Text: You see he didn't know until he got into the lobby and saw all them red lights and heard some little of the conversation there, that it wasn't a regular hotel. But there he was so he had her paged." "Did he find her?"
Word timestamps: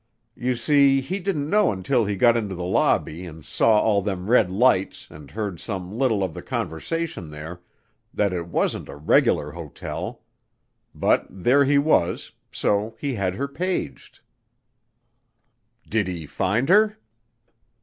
You 0.35 0.55
see 0.55 0.99
he 0.99 1.19
didn't 1.19 1.47
know 1.47 1.71
until 1.71 2.05
he 2.05 2.15
got 2.15 2.35
into 2.35 2.55
the 2.55 2.63
lobby 2.63 3.23
and 3.27 3.45
saw 3.45 3.79
all 3.79 4.01
them 4.01 4.31
red 4.31 4.49
lights 4.49 5.07
and 5.11 5.29
heard 5.29 5.59
some 5.59 5.91
little 5.93 6.23
of 6.23 6.33
the 6.33 6.41
conversation 6.41 7.29
there, 7.29 7.61
that 8.11 8.33
it 8.33 8.47
wasn't 8.47 8.89
a 8.89 8.95
regular 8.95 9.51
hotel. 9.51 10.23
But 10.95 11.27
there 11.29 11.65
he 11.65 11.77
was 11.77 12.31
so 12.51 12.95
he 12.99 13.13
had 13.13 13.35
her 13.35 13.47
paged." 13.47 14.21
"Did 15.87 16.07
he 16.07 16.25
find 16.25 16.67
her?" 16.69 16.97